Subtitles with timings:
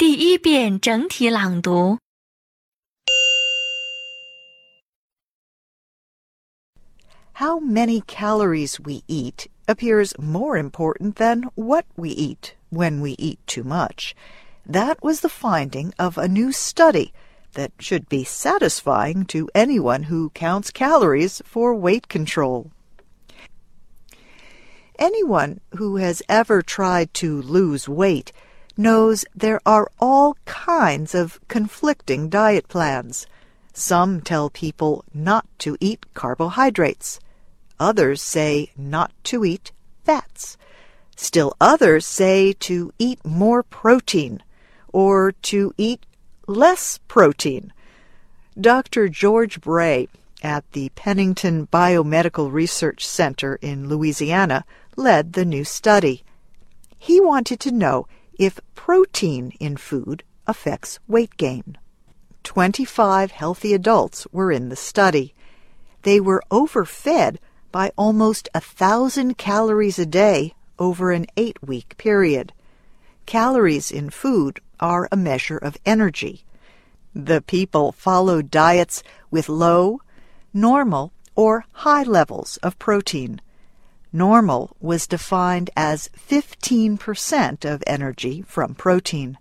[0.00, 1.98] 第一遍整体朗读。
[7.34, 13.38] How many calories we eat appears more important than what we eat when we eat
[13.46, 14.14] too much.
[14.64, 17.12] That was the finding of a new study
[17.54, 22.70] that should be satisfying to anyone who counts calories for weight control.
[24.98, 28.32] Anyone who has ever tried to lose weight
[28.77, 33.27] knows there are all kinds of conflicting diet plans.
[33.73, 37.19] Some tell people not to eat carbohydrates.
[37.79, 39.71] Others say not to eat
[40.03, 40.57] fats.
[41.15, 44.43] Still others say to eat more protein
[44.91, 46.05] or to eat
[46.47, 47.71] less protein.
[48.59, 49.07] Dr.
[49.07, 50.07] George Bray
[50.43, 54.65] at the Pennington Biomedical Research Center in Louisiana
[54.95, 56.23] led the new study.
[56.97, 58.07] He wanted to know
[58.41, 61.77] if protein in food affects weight gain.
[62.43, 65.35] 25 healthy adults were in the study.
[66.01, 67.37] They were overfed
[67.71, 72.51] by almost a thousand calories a day over an eight week period.
[73.27, 76.43] Calories in food are a measure of energy.
[77.13, 80.01] The people followed diets with low,
[80.51, 83.39] normal, or high levels of protein.
[84.13, 89.37] Normal was defined as 15% of energy from protein.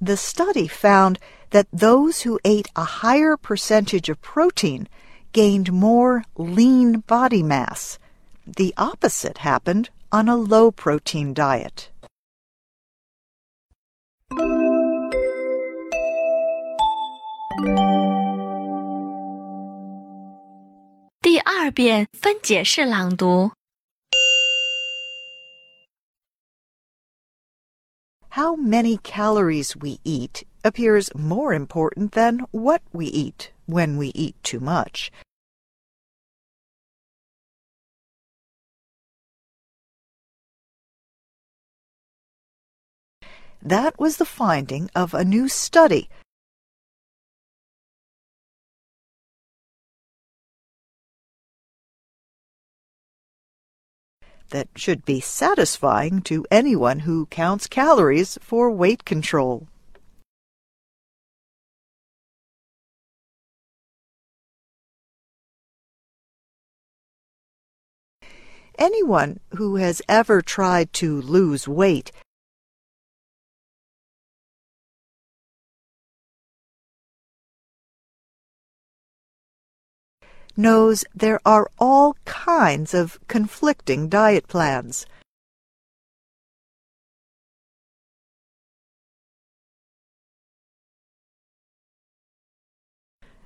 [0.00, 1.18] The study found
[1.50, 4.88] that those who ate a higher percentage of protein
[5.32, 7.98] gained more lean body mass.
[8.46, 11.90] The opposite happened on a low protein diet.
[28.32, 34.42] How many calories we eat appears more important than what we eat when we eat
[34.42, 35.12] too much.
[43.60, 46.08] That was the finding of a new study
[54.52, 59.66] that should be satisfying to anyone who counts calories for weight control.
[68.78, 72.10] Anyone who has ever tried to lose weight
[80.56, 85.06] knows there are all kinds of conflicting diet plans.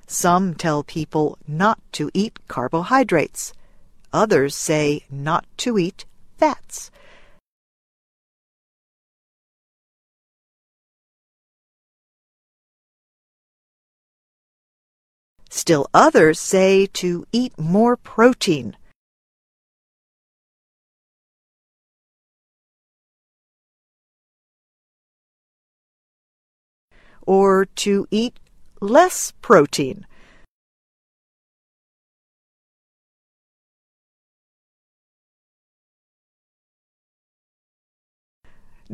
[0.07, 3.53] Some tell people not to eat carbohydrates.
[4.13, 6.05] Others say not to eat
[6.39, 6.91] fats.
[15.67, 18.77] Still others say to eat more protein.
[27.23, 28.39] Or to eat
[28.81, 30.07] less protein.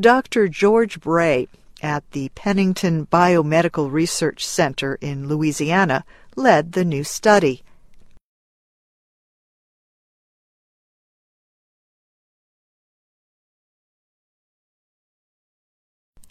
[0.01, 0.49] Dr.
[0.49, 1.49] George Bray
[1.83, 6.05] at the Pennington Biomedical Research Center in Louisiana
[6.37, 7.63] led the new study.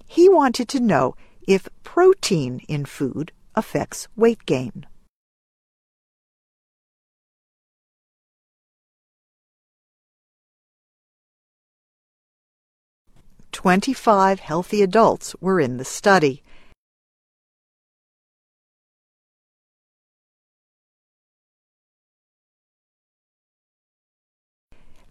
[0.07, 1.15] He wanted to know
[1.47, 4.85] if protein in food affects weight gain.
[13.51, 16.41] Twenty-five healthy adults were in the study.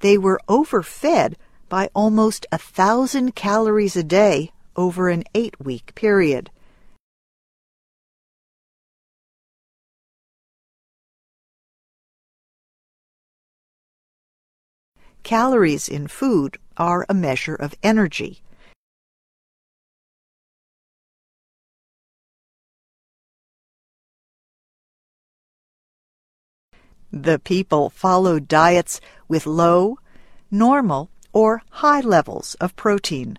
[0.00, 1.36] They were overfed
[1.68, 6.50] by almost a thousand calories a day over an eight week period.
[15.22, 18.42] Calories in food are a measure of energy.
[27.12, 29.98] The people followed diets with low,
[30.50, 33.38] normal, or high levels of protein.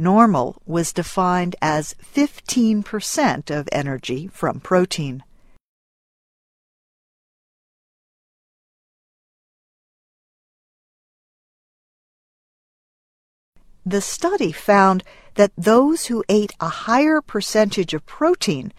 [0.00, 5.24] Normal was defined as 15% of energy from protein.
[13.88, 15.02] The study found
[15.36, 18.74] that those who ate a higher percentage of protein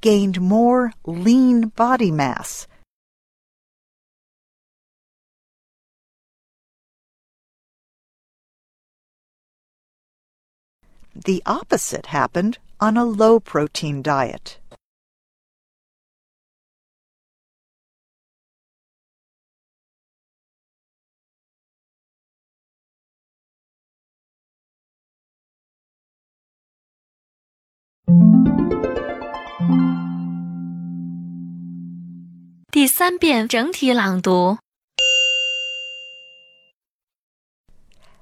[0.00, 2.66] gained more lean body mass.
[11.14, 14.58] The opposite happened on a low protein diet.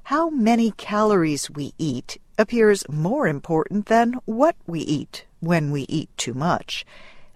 [0.05, 6.09] How many calories we eat appears more important than what we eat when we eat
[6.17, 6.85] too much.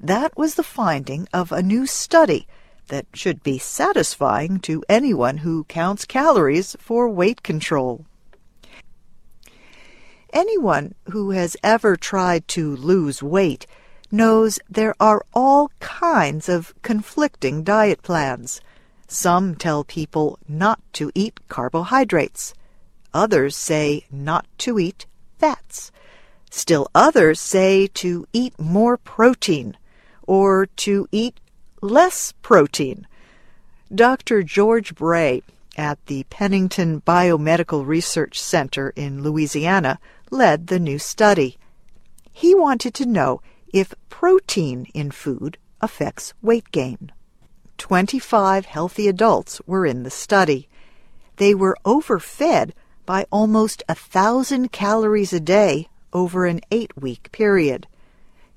[0.00, 2.46] That was the finding of a new study
[2.88, 8.06] that should be satisfying to anyone who counts calories for weight control.
[10.34, 13.68] Anyone who has ever tried to lose weight
[14.10, 18.60] knows there are all kinds of conflicting diet plans.
[19.06, 22.52] Some tell people not to eat carbohydrates.
[23.14, 25.06] Others say not to eat
[25.38, 25.92] fats.
[26.50, 29.76] Still others say to eat more protein
[30.26, 31.38] or to eat
[31.80, 33.06] less protein.
[33.94, 34.42] Dr.
[34.42, 35.42] George Bray
[35.76, 40.00] at the Pennington Biomedical Research Center in Louisiana
[40.30, 41.58] led the new study.
[42.32, 43.40] He wanted to know
[43.72, 47.12] if protein in food affects weight gain.
[47.78, 50.68] 25 healthy adults were in the study.
[51.36, 52.72] They were overfed
[53.04, 57.86] by almost a thousand calories a day over an eight week period.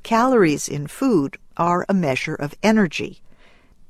[0.03, 3.21] Calories in food are a measure of energy.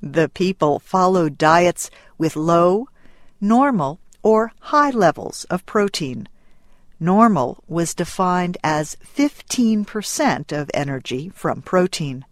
[0.01, 2.87] The people followed diets with low,
[3.41, 6.27] normal, or high levels of protein.
[6.99, 12.25] Normal was defined as 15% of energy from protein.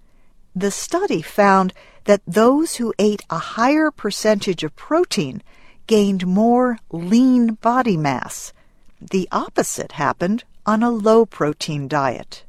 [0.55, 1.73] The study found
[2.05, 5.43] that those who ate a higher percentage of protein
[5.85, 8.53] gained more lean body mass.
[8.99, 12.43] The opposite happened on a low protein diet.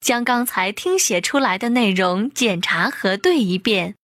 [0.00, 3.96] 将刚才听写出来的内容检查核对一遍。